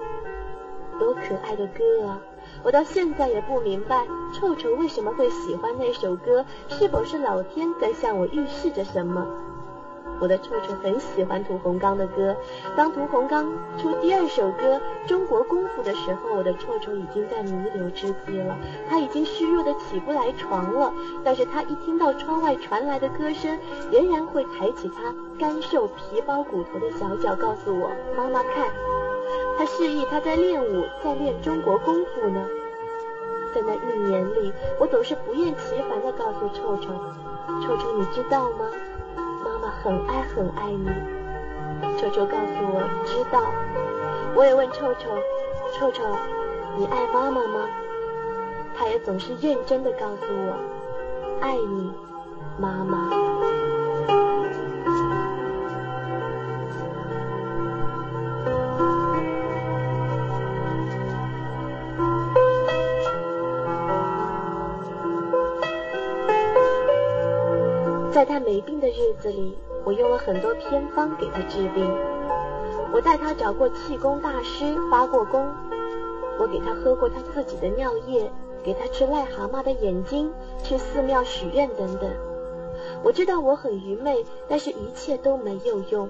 [0.98, 2.20] 多可爱的歌啊！
[2.62, 9.26] 我到现在也不明白，臭臭为什么会喜欢那首歌，是否是老天在向我预示着什么？
[10.20, 12.36] 我的臭臭很喜欢屠洪刚的歌。
[12.76, 14.76] 当屠洪刚出第二首歌
[15.08, 18.56] 《中国功夫》的时候，我的臭臭已经在弥留之际了，
[18.88, 20.92] 他已经虚弱的起不来床了。
[21.24, 23.58] 但是他一听到窗外传来的歌声，
[23.90, 28.68] 仍然会抬起他干瘦皮包骨头的小脚，告诉我：“妈妈看。”
[29.56, 32.44] 他示意他在练武，在练中国功夫呢。
[33.54, 36.88] 在那一年里，我总是不厌其烦地告诉臭臭
[37.66, 38.70] ：“臭臭，你知道吗？”
[39.60, 40.88] 妈妈很爱很爱你，
[41.98, 43.42] 臭臭告诉我知道。
[44.34, 45.10] 我也问臭臭，
[45.78, 46.02] 臭臭，
[46.78, 47.68] 你爱妈妈吗？
[48.74, 50.56] 他也总是认真的告诉我，
[51.42, 51.92] 爱你，
[52.58, 53.10] 妈妈。
[68.20, 71.90] 在他没病的日子里，我用了很多偏方给他治病。
[72.92, 75.50] 我带他找过气功大师发过功，
[76.38, 78.30] 我给他喝过他自己的尿液，
[78.62, 80.30] 给他吃癞蛤蟆的眼睛，
[80.62, 82.10] 去寺庙许愿等等。
[83.02, 86.06] 我知道我很愚昧，但是一切都没有用。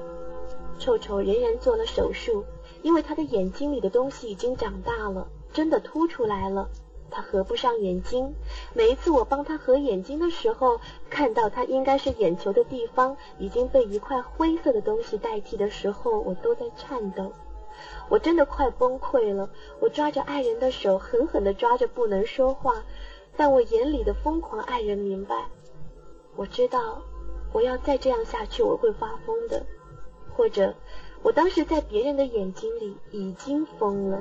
[0.81, 2.45] 臭臭仍然做了手术，
[2.83, 6.71] 因为他的眼睛里的东西已经长大了，真的凸出来了。
[7.11, 8.35] 他合不上眼睛，
[8.73, 17.33] 每一次我帮他合眼睛的时候，看到他应该是眼球的地方已经被一块灰色的东西代替的时候，我都在颤抖。
[18.09, 19.49] 我真的快崩溃了。
[19.81, 22.85] 我抓着爱人的手，狠狠地抓着，不能说话。
[23.37, 25.47] 但我眼里的疯狂爱人明白，
[26.37, 27.01] 我知道，
[27.53, 29.65] 我要再这样下去，我会发疯的，
[30.37, 30.75] 或者，
[31.23, 34.21] 我当时在别人的眼睛里已经疯了。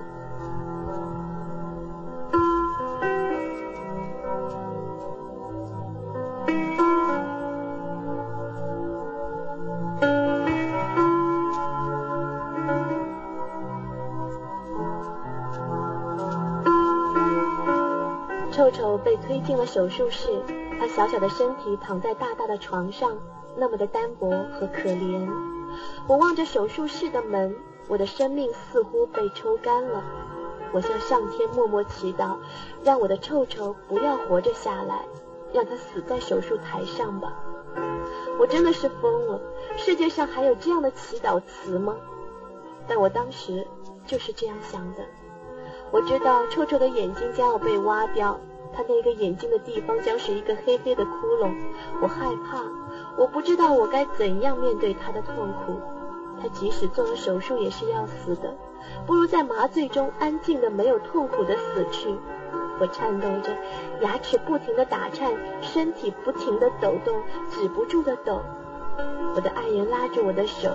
[19.29, 20.41] 推进了手术室，
[20.79, 23.15] 他小小的身体躺在大大的床上，
[23.55, 25.29] 那么的单薄和可怜。
[26.07, 27.55] 我望着手术室的门，
[27.87, 30.03] 我的生命似乎被抽干了。
[30.71, 32.37] 我向上天默默祈祷，
[32.83, 35.05] 让我的臭臭不要活着下来，
[35.53, 37.31] 让他死在手术台上吧。
[38.39, 39.39] 我真的是疯了，
[39.77, 41.95] 世界上还有这样的祈祷词吗？
[42.87, 43.67] 但我当时
[44.07, 45.03] 就是这样想的。
[45.91, 48.39] 我知道臭臭的眼睛将要被挖掉，
[48.73, 51.53] 他那个眼睛的地方将是一个黑黑的窟窿。
[52.01, 52.63] 我害怕，
[53.17, 55.79] 我不知道我该怎样面对他的痛苦。
[56.41, 58.55] 他即使做了手术也是要死的，
[59.05, 62.15] 不如在麻醉中安静的、没有痛苦的死去。
[62.79, 63.51] 我颤抖着，
[64.01, 68.39] 牙齿不停的打颤，身体不停的抖动，止不住的抖。
[69.35, 70.69] 我的爱人拉着我的手，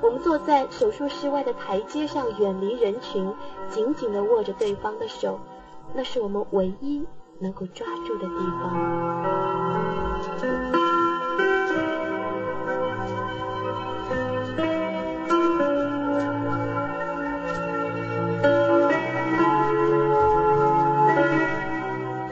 [0.00, 3.34] 我们坐在手术室外的台阶上，远离人群，
[3.68, 5.40] 紧紧的握着对方的手，
[5.94, 7.04] 那是我们唯一
[7.40, 8.72] 能够抓住的地方。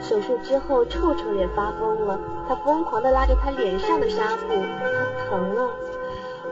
[0.01, 4.53] 手术之后，臭臭也发疯了，他疯狂地拉着他脸上的纱布，
[5.29, 5.69] 疼了，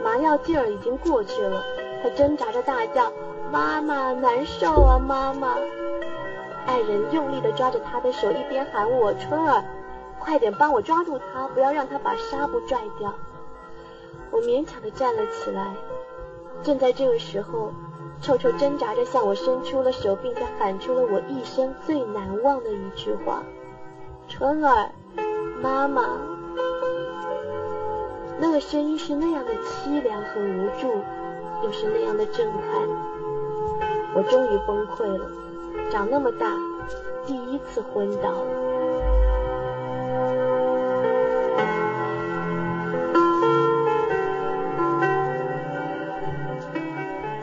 [0.03, 1.63] 麻药劲儿已经过去了，
[2.03, 3.11] 他挣扎着大叫
[3.51, 5.55] ：“妈妈，难受啊，妈妈！”
[6.65, 9.63] 爱人用力地抓着他的手，一边喊我：“春儿，
[10.19, 13.13] 快点帮我抓住他，不要让他把纱布拽掉。”
[14.31, 15.73] 我勉强地站了起来。
[16.63, 17.71] 正在这个时候，
[18.21, 23.43] 臭臭挣扎着向我伸出了手，并且喊出了我一生最难忘的一句话
[24.27, 24.89] ：“春儿，
[25.61, 26.03] 妈妈。”
[28.37, 30.89] 那个声音是那样的凄凉和无助，
[31.63, 32.61] 又是那样的震撼。
[34.13, 35.25] 我终于崩溃了，
[35.91, 36.47] 长那么大，
[37.25, 38.33] 第一次昏倒。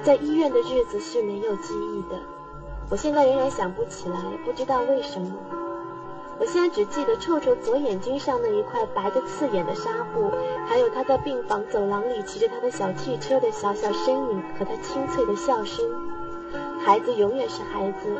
[0.02, 2.18] 在医院的日子是没有记忆的，
[2.90, 5.30] 我现在仍然想不起来，不知道为什么。
[6.40, 10.30] 我现在只记得臭臭左眼睛上那一块白的刺眼的纱布，
[10.66, 16.11] 还有他在病房走廊里骑着他的小汽车的小小身影和他清脆的笑声。
[16.84, 18.16] 孩子永远是孩子，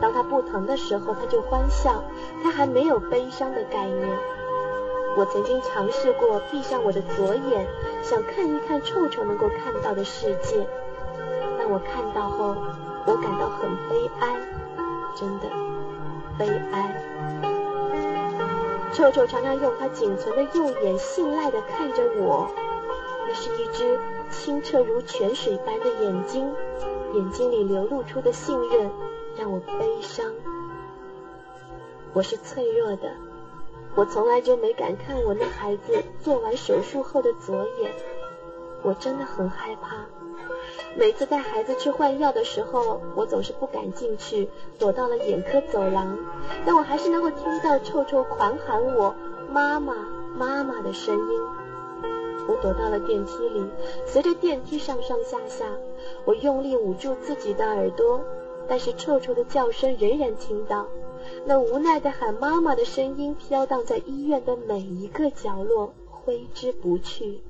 [0.00, 2.02] 当他不疼的时候他就欢笑，
[2.42, 4.08] 他还没有悲伤的概念。
[5.16, 7.66] 我曾经尝试过闭上我的左眼，
[8.02, 10.66] 想看一看臭臭能够看到的世界，
[11.58, 12.56] 但我看到后，
[13.06, 14.36] 我感到很悲哀，
[15.14, 15.48] 真的
[16.38, 17.02] 悲哀。
[18.92, 22.50] 臭臭常常用他仅存的右眼信赖地看着我，
[23.28, 23.98] 那是一只
[24.30, 26.52] 清澈如泉水般的眼睛，
[27.14, 28.90] 眼睛里流露出的信任
[29.36, 30.32] 让我悲伤。
[32.14, 33.12] 我是脆弱的，
[33.94, 37.92] 我从来就没敢看我那孩子做完手术后的左眼，
[38.82, 40.06] 我真的很害怕。
[40.94, 44.48] 每次带孩子去换药的时候，我总是不敢进去，
[44.78, 46.18] 躲到了眼科走廊。
[46.64, 49.14] 但我还是能够听到臭臭狂喊我
[49.50, 49.94] “妈妈，
[50.36, 51.40] 妈妈”的声音。
[52.48, 53.64] 我躲到了电梯里，
[54.06, 55.64] 随着电梯上上下下，
[56.24, 58.20] 我用力捂住自己的耳朵，
[58.68, 60.86] 但是臭臭的叫声仍然听到，
[61.46, 67.40] 那无奈的喊妈妈的声音飘荡在医院的每一个角落，挥之不去，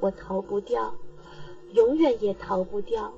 [0.00, 0.94] 我逃不掉。
[1.72, 3.12] 永远也逃不掉。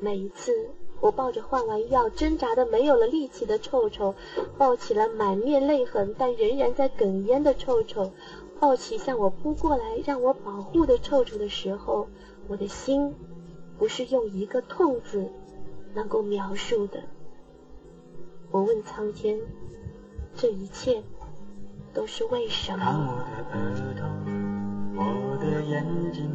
[0.00, 4.16] 每一次，我抱着换完药、挣扎的没有了力气的臭臭，
[4.58, 8.10] 抱起了满面泪痕但仍然在哽咽的臭臭，
[8.58, 12.08] 抱起向我扑过来让我保护的臭臭的时候，
[12.48, 13.14] 我的心
[13.82, 15.28] 不是用一个“痛”字
[15.92, 17.02] 能够描述的。
[18.52, 19.36] 我问苍天，
[20.36, 21.02] 这一切
[21.92, 23.26] 都是为什么？
[24.94, 26.30] 我的眼睛。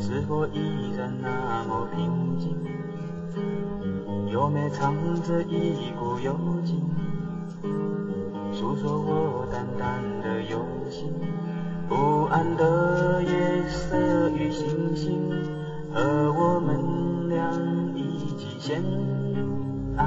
[0.00, 0.58] 是否依
[0.96, 2.56] 然那么平静？
[4.32, 6.80] 有没藏着一股幽静，
[8.54, 11.12] 诉说我淡淡的忧心？
[11.86, 15.30] 不安的夜色与星星，
[15.94, 17.50] 和我们俩
[17.94, 20.04] 一起陷入爱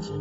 [0.00, 0.20] 情。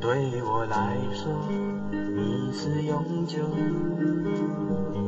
[0.00, 2.34] 对我来说你。
[2.56, 3.38] 是永久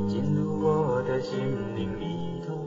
[0.09, 1.39] 进入我的心
[1.77, 2.67] 灵里头，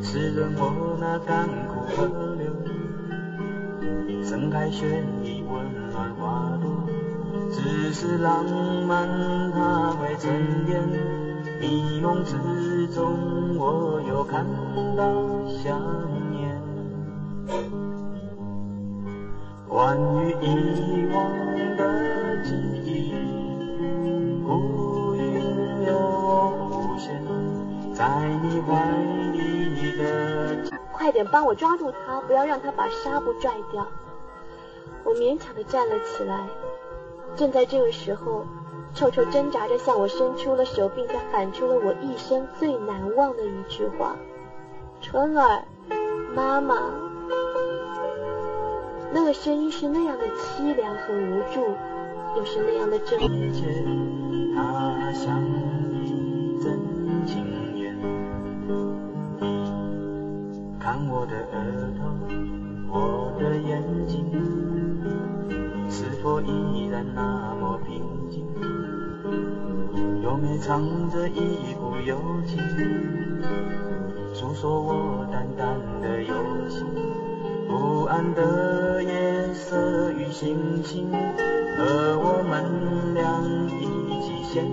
[0.00, 2.50] 滋润我那干枯河流，
[4.24, 6.77] 盛开绚丽温暖花朵。
[7.50, 8.44] 只是浪
[8.86, 9.08] 漫
[9.52, 10.80] 它会沉淀，
[11.60, 14.44] 迷梦之中我又看
[14.96, 15.12] 到
[15.48, 15.80] 想
[16.30, 16.60] 念。
[19.68, 21.30] 关于遗忘
[21.76, 22.98] 的记忆。
[30.92, 33.86] 快点帮我抓住他，不要让他把纱布拽掉。
[35.04, 36.46] 我勉强的站了起来。
[37.36, 38.44] 正在这个时候，
[38.94, 44.16] 臭臭挣扎着向我伸出了手，并且喊出了我一生最难忘的一句话
[45.00, 45.64] ：“春儿，
[46.34, 46.76] 妈妈。”
[49.10, 51.62] 那个声音是那样的凄凉和无助，
[52.36, 53.18] 又是那样的真。
[60.78, 61.56] 看我的额
[61.98, 62.04] 头，
[62.90, 64.30] 我的眼睛，
[65.90, 68.44] 是否依然那么平静？
[70.22, 72.16] 有没藏着一股幽
[72.46, 72.58] 情，
[74.34, 76.34] 诉说我淡淡的忧
[76.68, 76.84] 心？
[77.66, 83.42] 不安的夜色与星星，和我们俩
[83.80, 84.64] 一起陷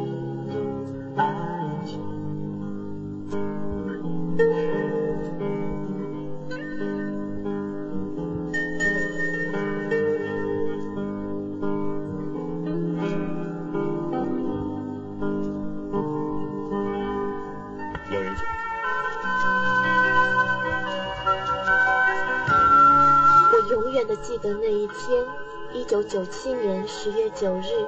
[26.25, 27.87] 七年十月九日，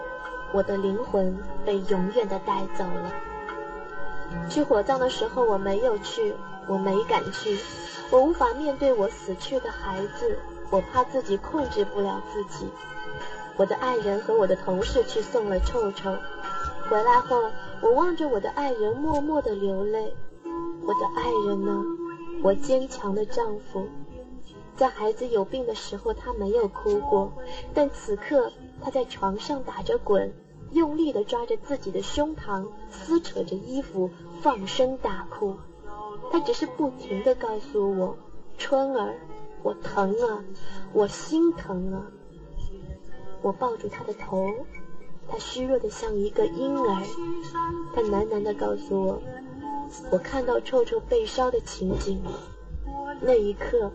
[0.54, 3.12] 我的灵魂被永远的带走了。
[4.50, 6.36] 去火葬的时候，我没有去，
[6.68, 7.58] 我没敢去，
[8.10, 10.38] 我无法面对我死去的孩子，
[10.70, 12.70] 我怕自己控制不了自己。
[13.56, 16.16] 我的爱人和我的同事去送了臭臭，
[16.90, 17.50] 回来后，
[17.82, 20.16] 我望着我的爱人，默默的流泪。
[20.84, 21.84] 我的爱人呢？
[22.44, 23.88] 我坚强的丈夫。
[24.78, 27.34] 在孩子有病的时候，他没有哭过，
[27.74, 30.32] 但此刻他在床上打着滚，
[30.72, 34.12] 用力地抓着自己的胸膛，撕扯着衣服，
[34.42, 35.56] 放声大哭。
[36.32, 38.16] 他只是不停地告诉我
[38.60, 39.16] ：“春儿，
[39.64, 40.44] 我疼啊，
[40.94, 42.06] 我心疼啊。”
[43.42, 44.48] 我抱住他的头，
[45.28, 47.04] 他虚弱的像一个婴儿。
[47.96, 49.22] 他喃喃地告诉我
[50.12, 52.22] ：“我看到臭臭被烧的情景。”
[53.22, 53.92] 那一刻，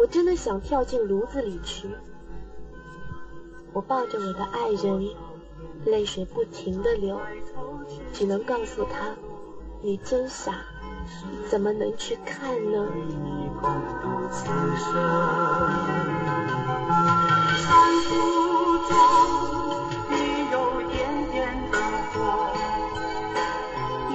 [0.00, 1.86] 我真的想跳进炉子里去。
[3.74, 5.10] 我抱着我的爱人，
[5.84, 7.20] 泪水不停的流，
[8.10, 9.14] 只能告诉他
[9.84, 10.54] ：“你真傻，
[11.50, 12.86] 怎么能去看呢？”，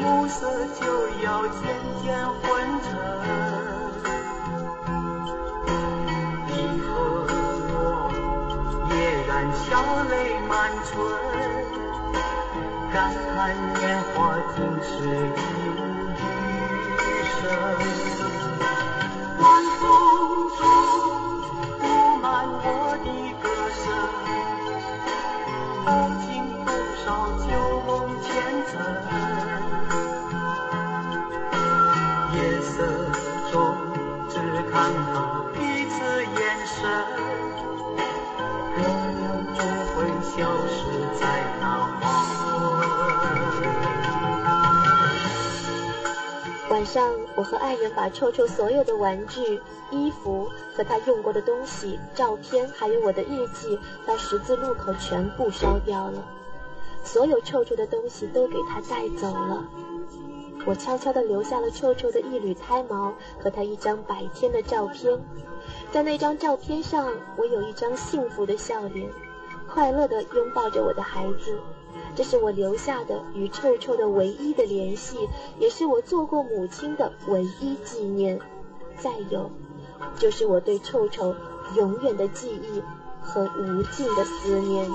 [0.01, 0.49] 暮色
[0.81, 1.61] 就要渐
[2.01, 3.64] 渐昏沉。
[9.53, 10.13] 笑泪
[10.47, 10.93] 满唇，
[12.91, 13.33] 感叹
[13.75, 13.83] 年
[14.13, 14.15] 华
[14.55, 15.37] 竟是一
[15.69, 15.73] 无
[17.01, 17.41] 余生。
[19.39, 19.43] 晚
[19.79, 19.81] 风
[20.57, 20.61] 中
[21.79, 21.83] 布
[22.21, 22.23] 满
[22.63, 22.67] 我
[23.03, 23.07] 的
[23.41, 23.43] 歌
[23.83, 23.83] 声，
[25.85, 25.87] 道
[26.21, 26.25] 尽
[26.65, 26.67] 多
[27.03, 27.05] 少
[27.45, 27.47] 旧
[27.85, 27.89] 梦
[28.21, 28.25] 前
[28.67, 28.71] 尘。
[32.33, 32.73] 夜色
[33.51, 33.53] 中
[34.29, 34.33] 只
[34.71, 34.73] 看
[35.13, 35.15] 到
[35.53, 35.55] 彼
[35.89, 37.14] 此眼神。
[40.35, 40.83] 消失
[41.17, 41.65] 在那
[42.01, 42.83] 黄昏。
[46.69, 49.61] 晚上，我和爱人把臭臭所有的玩具、
[49.91, 56.21] 衣服和他用过的东西、照片，还有我的日记，到十字路口全部烧掉了。
[57.05, 59.63] 所有臭臭的东西都给他带走了。
[60.65, 65.17] 我悄悄地留下了臭臭的一缕胎毛和他一张百天的照片。
[65.93, 69.09] 在那张照片上，我有一张幸福的笑脸。
[69.75, 71.59] 快乐地拥抱着我的孩子，
[72.15, 75.17] 这是我留下的与臭臭的唯一的联系，
[75.59, 78.39] 也是我做过母亲的唯一纪念。
[78.97, 79.51] 再有，
[80.17, 81.35] 就是我对臭臭
[81.75, 82.81] 永远的记忆
[83.21, 84.89] 和无尽的思念。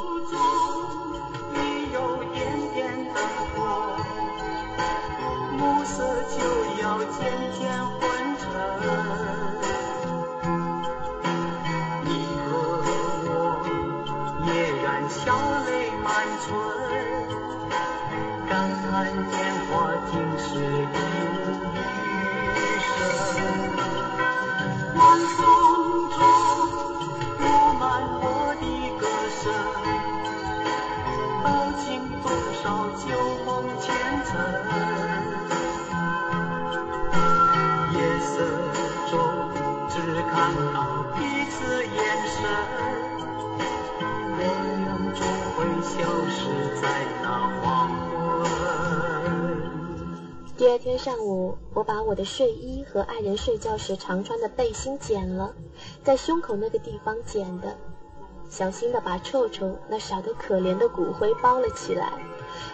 [5.58, 8.00] 暮色就要渐渐昏
[8.38, 9.49] 沉。
[15.10, 15.26] 笑
[15.66, 16.48] 泪满唇，
[18.48, 18.50] 感
[18.80, 18.88] 叹
[19.28, 19.30] 年
[19.68, 19.70] 华
[20.10, 20.96] 竟是一
[22.54, 22.88] 余生。
[24.94, 24.98] 晚
[25.36, 25.38] 风
[26.10, 26.18] 中
[27.38, 27.40] 布
[27.78, 27.82] 满
[28.20, 28.24] 我
[28.60, 28.64] 的
[28.98, 29.02] 歌
[29.42, 29.44] 声，
[31.42, 31.46] 道
[31.84, 31.84] 尽
[32.22, 32.24] 多
[32.62, 32.64] 少
[33.04, 33.04] 旧
[33.44, 33.48] 梦
[33.80, 33.84] 前
[34.24, 34.30] 尘。
[46.00, 46.46] 消失
[46.80, 48.48] 在那黄昏。
[50.56, 55.52] 第二天上午，我把我的睡衣和爱人睡觉时常穿的背心剪了，
[56.02, 57.76] 在胸口那个地方剪的，
[58.48, 62.14] 小心的把臭臭那少得可怜的骨灰包了起来。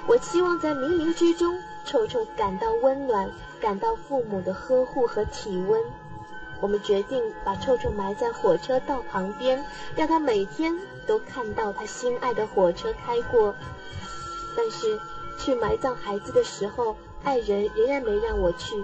[0.07, 1.53] 我期望在冥冥之中，
[1.85, 3.29] 臭臭感到温暖，
[3.61, 5.83] 感到父母的呵护和体温。
[6.61, 9.65] 我们决定把臭臭埋在火车道旁边，
[9.97, 13.55] 让他每天都看到他心爱的火车开过。
[14.57, 14.99] 但是
[15.39, 18.75] 去埋葬孩子的时候，爱人仍然没让我去，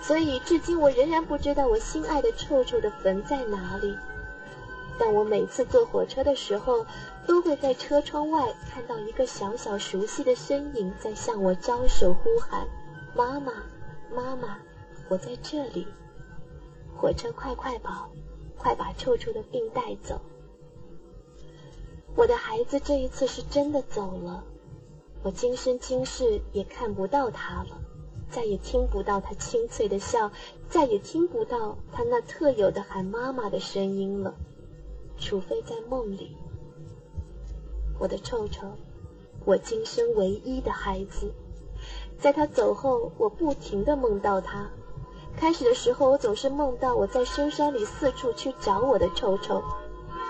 [0.00, 3.96] 所以至今我仍然不知道我心爱的臭臭的坟在哪里。
[4.98, 6.84] 但我每次坐火车的时候，
[7.26, 12.66] 都会在车窗外看到一个小小熟悉的身影在向我招手呼喊
[13.16, 13.52] ：“妈妈，
[14.14, 14.58] 妈妈，
[15.08, 15.86] 我在这里。”
[16.94, 18.10] 火车快快跑，
[18.58, 20.20] 快把臭臭的病带走！
[22.16, 24.44] 我的孩子这一次是真的走了，
[25.22, 27.78] 我今生今世也看不到他了，
[28.30, 30.30] 再也听不到他清脆的笑，
[30.68, 34.34] 再也听不到他那特有的喊妈妈的声音了，
[35.18, 36.36] 除非在梦里。
[37.98, 38.66] 我的臭臭，
[39.44, 41.32] 我今生唯一的孩子，
[42.18, 44.68] 在他走后，我不停的梦到他。
[45.36, 49.62] 开始的时候，我总是梦到我在深山里四处去找我的臭臭。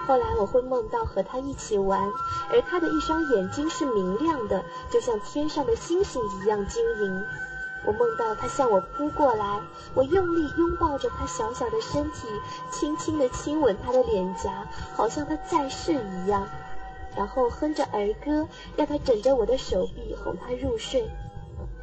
[0.07, 2.11] 后来我会梦到和他一起玩，
[2.51, 7.25] 而他的一双眼睛是明亮的，就像天上的星星一样晶莹。
[7.87, 9.61] 我梦到他向我扑过来，
[9.95, 12.29] 我用力拥抱着他小小的身体，
[12.71, 16.47] 轻轻地亲吻他的脸颊，好像他在世一样。
[17.17, 18.47] 然后哼着儿歌，
[18.77, 21.09] 让他枕着我的手臂，哄他入睡。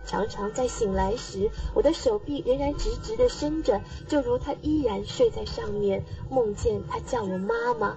[0.07, 6.03] 常常在醒来时，我的手臂仍然直直地伸着，就如他依然睡在上面。
[6.31, 7.95] 梦见他叫我妈妈，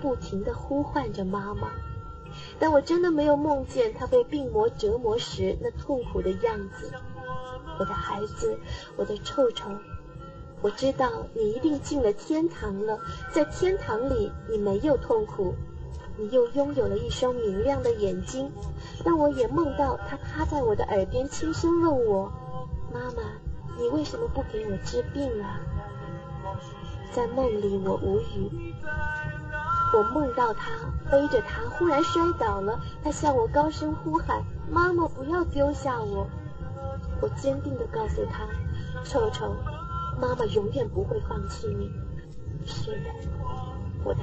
[0.00, 1.70] 不停地呼唤着妈妈。
[2.58, 6.90] 但我真的没有梦见他被病魔折磨时那痛苦的样子。
[7.78, 8.58] 我的孩子，
[8.96, 9.70] 我的臭臭，
[10.62, 12.98] 我知道你一定进了天堂了，
[13.32, 15.54] 在天堂里你没有痛苦，
[16.20, 18.52] 你又拥有了一双明亮的眼睛。
[19.02, 22.30] 但我也梦到他趴在我的耳边轻声问我
[22.92, 23.22] ：“妈妈，
[23.78, 25.58] 你为什么不给我治病啊？”
[27.10, 28.74] 在梦里我无语。
[29.92, 30.70] 我梦到他
[31.10, 36.28] 背着他忽然摔倒了，他向我高声呼喊：“妈妈，不要丢下我！”
[37.20, 38.46] 我坚定地告诉他
[39.02, 39.56] ：“臭臭，
[40.20, 41.90] 妈妈永远不会放弃你。”
[42.66, 43.10] 是的，
[44.04, 44.20] 我的。